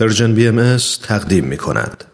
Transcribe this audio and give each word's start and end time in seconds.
پرژن 0.00 0.34
بی 0.34 0.48
ام 0.48 0.76
تقدیم 1.02 1.44
می 1.44 1.56
کند. 1.56 2.04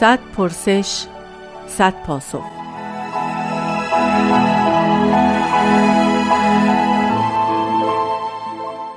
صد 0.00 0.18
پرسش 0.36 1.04
صد 1.68 1.94
پاسخ 2.06 2.44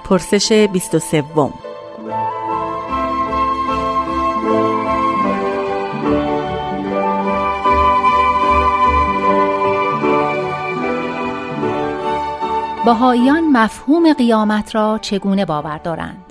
پرسش 0.04 0.68
23 0.74 1.22
بهاییان 12.90 13.52
مفهوم 13.52 14.14
قیامت 14.14 14.76
را 14.76 15.00
چگونه 15.02 15.46
باور 15.46 15.78
دارند؟ 15.78 16.26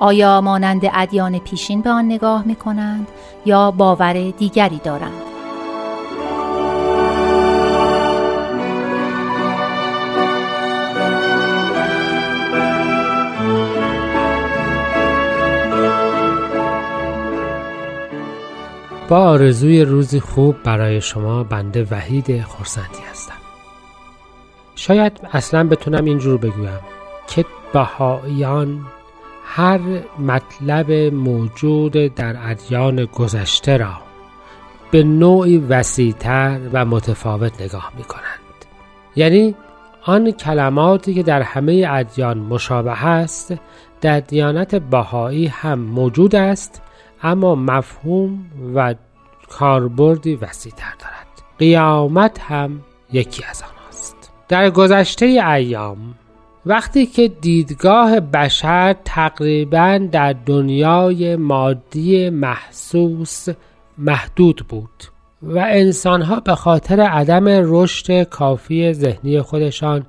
آیا 0.00 0.40
مانند 0.40 0.80
ادیان 0.92 1.38
پیشین 1.38 1.80
به 1.80 1.90
آن 1.90 2.04
نگاه 2.04 2.46
می 2.46 2.54
کنند 2.54 3.08
یا 3.46 3.70
باور 3.70 4.30
دیگری 4.30 4.80
دارند؟ 4.84 5.12
با 19.08 19.18
آرزوی 19.18 19.84
روزی 19.84 20.20
خوب 20.20 20.62
برای 20.62 21.00
شما 21.00 21.44
بنده 21.44 21.86
وحید 21.90 22.42
خورسندی 22.42 23.02
هستم 23.10 23.41
شاید 24.82 25.20
اصلا 25.32 25.68
بتونم 25.68 26.04
اینجور 26.04 26.38
بگویم 26.38 26.80
که 27.26 27.44
بهاییان 27.72 28.86
هر 29.44 29.80
مطلب 30.18 30.92
موجود 31.14 31.92
در 31.92 32.50
ادیان 32.50 33.04
گذشته 33.04 33.76
را 33.76 33.92
به 34.90 35.02
نوعی 35.02 35.58
وسیعتر 35.58 36.60
و 36.72 36.84
متفاوت 36.84 37.62
نگاه 37.62 37.92
می 37.96 38.04
کنند 38.04 38.64
یعنی 39.16 39.54
آن 40.02 40.30
کلماتی 40.30 41.14
که 41.14 41.22
در 41.22 41.42
همه 41.42 41.86
ادیان 41.90 42.38
مشابه 42.38 43.06
است 43.06 43.54
در 44.00 44.20
دیانت 44.20 44.74
بهایی 44.74 45.46
هم 45.46 45.78
موجود 45.78 46.34
است 46.34 46.82
اما 47.22 47.54
مفهوم 47.54 48.46
و 48.74 48.94
کاربردی 49.48 50.34
وسیعتر 50.36 50.94
دارد. 51.00 51.26
قیامت 51.58 52.40
هم 52.40 52.80
یکی 53.12 53.44
از 53.44 53.62
آنهاست 53.62 53.81
در 54.52 54.70
گذشته 54.70 55.26
ایام 55.26 56.14
وقتی 56.66 57.06
که 57.06 57.28
دیدگاه 57.28 58.20
بشر 58.20 58.96
تقریبا 59.04 60.08
در 60.12 60.32
دنیای 60.32 61.36
مادی 61.36 62.30
محسوس 62.30 63.48
محدود 63.98 64.64
بود 64.68 65.04
و 65.42 65.58
انسانها 65.58 66.40
به 66.40 66.54
خاطر 66.54 67.00
عدم 67.00 67.44
رشد 67.48 68.22
کافی 68.22 68.92
ذهنی 68.92 69.40
خودشان 69.40 70.06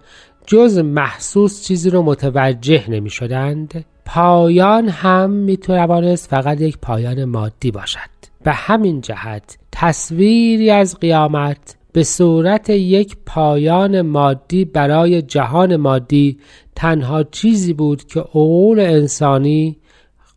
جز 0.47 0.77
محسوس 0.77 1.63
چیزی 1.63 1.89
رو 1.89 2.01
متوجه 2.01 2.89
نمی 2.89 3.09
شدند 3.09 3.85
پایان 4.05 4.89
هم 4.89 5.29
می 5.29 5.57
توانست 5.57 6.29
فقط 6.29 6.61
یک 6.61 6.77
پایان 6.77 7.25
مادی 7.25 7.71
باشد. 7.71 7.99
به 8.43 8.51
همین 8.51 9.01
جهت 9.01 9.57
تصویری 9.71 10.71
از 10.71 10.99
قیامت 10.99 11.75
به 11.93 12.03
صورت 12.03 12.69
یک 12.69 13.17
پایان 13.25 14.01
مادی 14.01 14.65
برای 14.65 15.21
جهان 15.21 15.75
مادی 15.75 16.39
تنها 16.75 17.23
چیزی 17.23 17.73
بود 17.73 18.03
که 18.03 18.19
عقول 18.19 18.79
انسانی 18.79 19.77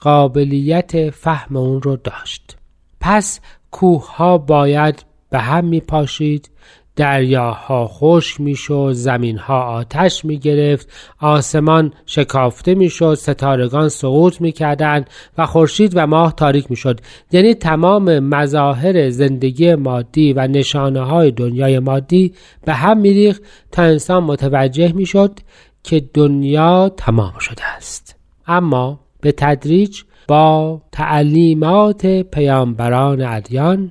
قابلیت 0.00 1.10
فهم 1.10 1.56
اون 1.56 1.82
رو 1.82 1.96
داشت. 1.96 2.56
پس 3.00 3.40
کوه 3.70 4.16
ها 4.16 4.38
باید 4.38 5.04
به 5.30 5.38
هم 5.38 5.64
می 5.64 5.80
پاشید 5.80 6.50
دریاها 6.96 7.86
خشک 7.86 8.40
می‌شد 8.40 8.90
زمینها 8.92 9.60
آتش 9.60 10.24
می 10.24 10.38
گرفت 10.38 10.88
آسمان 11.20 11.92
شکافته 12.06 12.74
می‌شد 12.74 13.14
ستارگان 13.14 13.88
سقوط 13.88 14.40
می‌کردند 14.40 15.10
و 15.38 15.46
خورشید 15.46 15.92
و 15.94 16.06
ماه 16.06 16.34
تاریک 16.36 16.70
می‌شد. 16.70 17.00
یعنی 17.32 17.54
تمام 17.54 18.18
مظاهر 18.18 19.10
زندگی 19.10 19.74
مادی 19.74 20.32
و 20.32 20.46
نشانه 20.46 21.00
های 21.00 21.30
دنیای 21.30 21.78
مادی 21.78 22.34
به 22.64 22.72
هم 22.74 22.98
میریخت 22.98 23.42
تا 23.72 23.82
انسان 23.82 24.24
متوجه 24.24 24.92
می‌شد 24.92 25.40
که 25.82 26.02
دنیا 26.14 26.88
تمام 26.96 27.38
شده 27.38 27.66
است. 27.76 28.16
اما 28.46 29.00
به 29.20 29.32
تدریج 29.32 30.02
با 30.28 30.82
تعلیمات 30.92 32.06
پیامبران 32.06 33.22
ادیان 33.22 33.90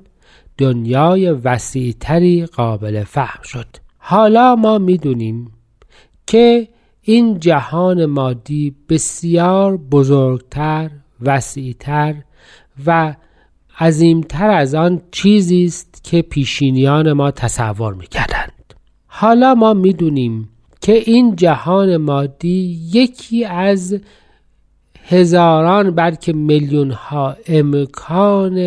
دنیای 0.57 1.31
وسیعتری 1.31 2.45
قابل 2.45 3.03
فهم 3.03 3.43
شد. 3.43 3.67
حالا 3.97 4.55
ما 4.55 4.77
می‌دونیم 4.77 5.51
که 6.27 6.67
این 7.01 7.39
جهان 7.39 8.05
مادی 8.05 8.75
بسیار 8.89 9.77
بزرگتر 9.77 10.91
وسیعتر 11.21 12.15
و 12.85 13.15
عظیمتر 13.79 14.49
از 14.49 14.75
آن 14.75 15.01
چیزی 15.11 15.63
است 15.63 16.03
که 16.03 16.21
پیشینیان 16.21 17.13
ما 17.13 17.31
تصور 17.31 17.93
می‌کردند. 17.93 18.73
حالا 19.07 19.55
ما 19.55 19.73
می‌دونیم 19.73 20.49
که 20.81 20.93
این 20.93 21.35
جهان 21.35 21.97
مادی 21.97 22.79
یکی 22.93 23.45
از 23.45 23.99
هزاران 25.07 25.91
بلکه 25.91 26.33
میلیون 26.33 26.91
ها 26.91 27.35
امکان 27.47 28.59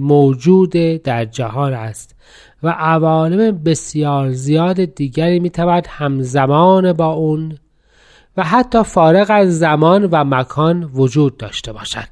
موجود 0.00 0.70
در 1.04 1.24
جهان 1.24 1.74
است 1.74 2.16
و 2.62 2.68
عوالم 2.68 3.58
بسیار 3.64 4.30
زیاد 4.30 4.84
دیگری 4.84 5.40
می‌تواند 5.40 5.86
همزمان 5.90 6.92
با 6.92 7.06
اون 7.06 7.58
و 8.36 8.42
حتی 8.42 8.82
فارغ 8.82 9.26
از 9.30 9.58
زمان 9.58 10.04
و 10.04 10.24
مکان 10.24 10.90
وجود 10.94 11.36
داشته 11.36 11.72
باشد. 11.72 12.08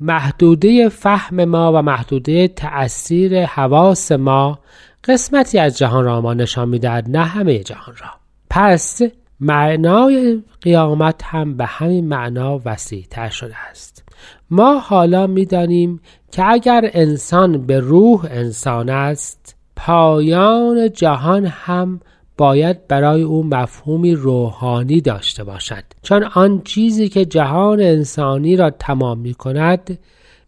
محدوده 0.00 0.88
فهم 0.88 1.44
ما 1.44 1.72
و 1.72 1.82
محدوده 1.82 2.48
تأثیر 2.48 3.44
حواس 3.44 4.12
ما 4.12 4.58
قسمتی 5.04 5.58
از 5.58 5.78
جهان 5.78 6.04
را 6.04 6.20
ما 6.20 6.34
نشان 6.34 6.68
می‌دهد 6.68 7.16
نه 7.16 7.24
همه 7.24 7.58
جهان 7.58 7.94
را. 8.00 8.10
پس 8.50 9.02
معنای 9.40 10.42
قیامت 10.62 11.20
هم 11.24 11.56
به 11.56 11.64
همین 11.64 12.08
معنا 12.08 12.60
وسیعتر 12.64 13.28
شده 13.28 13.54
است. 13.70 14.04
ما 14.50 14.78
حالا 14.78 15.26
می‌دانیم 15.26 16.00
که 16.32 16.50
اگر 16.50 16.90
انسان 16.92 17.66
به 17.66 17.80
روح 17.80 18.26
انسان 18.30 18.90
است 18.90 19.56
پایان 19.76 20.92
جهان 20.92 21.46
هم 21.46 22.00
باید 22.38 22.88
برای 22.88 23.22
او 23.22 23.46
مفهومی 23.46 24.14
روحانی 24.14 25.00
داشته 25.00 25.44
باشد. 25.44 25.84
چون 26.02 26.24
آن 26.34 26.62
چیزی 26.64 27.08
که 27.08 27.24
جهان 27.24 27.80
انسانی 27.80 28.56
را 28.56 28.70
تمام 28.70 29.18
می 29.18 29.34
کند 29.34 29.98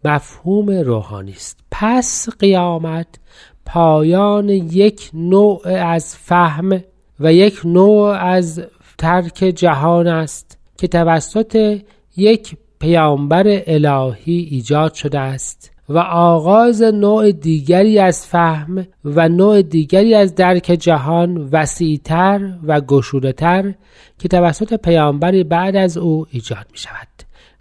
مفهوم 0.05 0.71
روحانی 0.71 1.33
است. 1.33 1.59
پس 1.71 2.29
قیامت 2.39 3.07
پایان 3.67 4.49
یک 4.49 5.11
نوع 5.15 5.69
از 5.69 6.17
فهم 6.17 6.81
و 7.21 7.33
یک 7.33 7.61
نوع 7.65 8.09
از 8.09 8.63
ترک 8.99 9.35
جهان 9.35 10.07
است 10.07 10.59
که 10.79 10.89
توسط 10.89 11.81
یک 12.17 12.57
پیامبر 12.81 13.45
الهی 13.67 14.49
ایجاد 14.51 14.95
شده 14.95 15.19
است 15.19 15.71
و 15.89 15.99
آغاز 15.99 16.83
نوع 16.83 17.33
دیگری 17.33 17.99
از 17.99 18.27
فهم 18.27 18.87
و 19.05 19.29
نوع 19.29 19.63
دیگری 19.63 20.15
از 20.15 20.35
درک 20.35 20.77
جهان 20.81 21.49
وسیعتر 21.53 22.53
و 22.67 22.81
گشودهتر 22.81 23.75
که 24.19 24.29
توسط 24.29 24.75
پیامبری 24.75 25.45
بعد 25.45 25.77
از 25.77 25.99
او 25.99 26.27
ایجاد 26.31 26.67
می 26.73 26.79
شود 26.79 27.09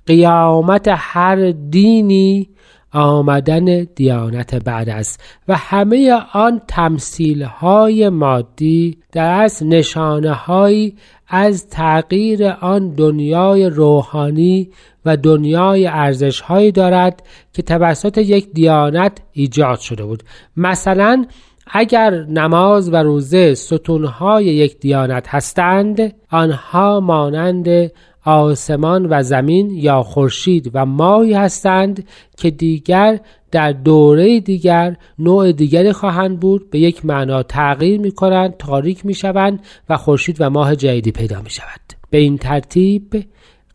قیامت 0.05 0.87
هر 0.91 1.51
دینی 1.51 2.49
آمدن 2.91 3.83
دیانت 3.83 4.55
بعد 4.55 4.89
است 4.89 5.23
و 5.47 5.55
همه 5.55 6.19
آن 6.33 6.61
تمثیل 6.67 7.43
های 7.43 8.09
مادی 8.09 8.97
در 9.11 9.41
از 9.41 9.63
نشانه 9.63 10.33
های 10.33 10.93
از 11.27 11.69
تغییر 11.69 12.47
آن 12.47 12.89
دنیای 12.89 13.65
روحانی 13.65 14.69
و 15.05 15.17
دنیای 15.17 15.87
ارزش 15.87 16.41
هایی 16.41 16.71
دارد 16.71 17.23
که 17.53 17.61
توسط 17.61 18.17
یک 18.17 18.51
دیانت 18.53 19.17
ایجاد 19.31 19.79
شده 19.79 20.03
بود. 20.05 20.23
مثلا 20.57 21.25
اگر 21.71 22.09
نماز 22.23 22.93
و 22.93 22.95
روزه 22.95 23.55
ستونهای 23.55 24.45
یک 24.45 24.79
دیانت 24.79 25.27
هستند 25.27 26.13
آنها 26.31 26.99
مانند 26.99 27.91
آسمان 28.27 29.07
و 29.09 29.23
زمین 29.23 29.69
یا 29.69 30.03
خورشید 30.03 30.71
و 30.73 30.85
ماهی 30.85 31.33
هستند 31.33 32.07
که 32.37 32.51
دیگر 32.51 33.19
در 33.51 33.71
دوره 33.71 34.39
دیگر 34.39 34.95
نوع 35.19 35.51
دیگری 35.51 35.91
خواهند 35.91 36.39
بود. 36.39 36.69
به 36.69 36.79
یک 36.79 37.05
معنا 37.05 37.43
تغییر 37.43 37.99
می 37.99 38.11
کنند 38.11 38.57
تاریک 38.57 39.05
می 39.05 39.13
شوند 39.13 39.59
و 39.89 39.97
خورشید 39.97 40.37
و 40.39 40.49
ماه 40.49 40.75
جدیدی 40.75 41.11
پیدا 41.11 41.41
می 41.41 41.49
شود 41.49 41.79
به 42.09 42.17
این 42.17 42.37
ترتیب 42.37 43.25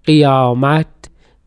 قیامت 0.04 0.87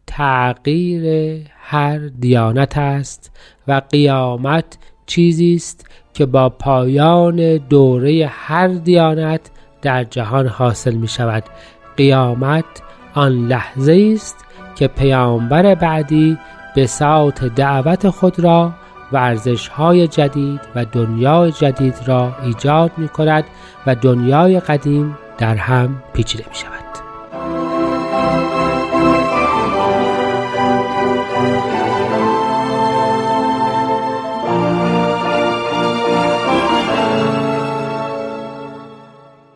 تغییر 0.07 1.41
هر 1.57 1.97
دیانت 2.19 2.77
است 2.77 3.31
و 3.67 3.81
قیامت 3.91 4.77
چیزی 5.05 5.53
است 5.53 5.89
که 6.13 6.25
با 6.25 6.49
پایان 6.49 7.57
دوره 7.57 8.29
هر 8.31 8.67
دیانت 8.67 9.51
در 9.81 10.03
جهان 10.03 10.47
حاصل 10.47 10.95
می 10.95 11.07
شود 11.07 11.43
قیامت 11.97 12.65
آن 13.15 13.47
لحظه 13.47 14.11
است 14.15 14.45
که 14.75 14.87
پیامبر 14.87 15.75
بعدی 15.75 16.37
به 16.75 16.87
ساعت 16.87 17.45
دعوت 17.45 18.09
خود 18.09 18.39
را 18.39 18.73
ورزش 19.11 19.67
های 19.67 20.07
جدید 20.07 20.61
و 20.75 20.85
دنیای 20.85 21.51
جدید 21.51 21.95
را 22.05 22.35
ایجاد 22.43 22.91
می 22.97 23.09
کند 23.09 23.43
و 23.87 23.95
دنیای 23.95 24.59
قدیم 24.59 25.17
در 25.37 25.55
هم 25.55 26.03
پیچیده 26.13 26.45
می 26.49 26.55
شود. 26.55 26.74